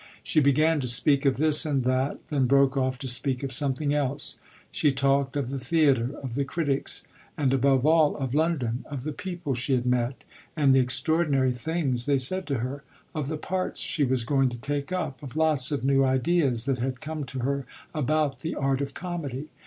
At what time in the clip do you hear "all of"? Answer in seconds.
7.85-8.33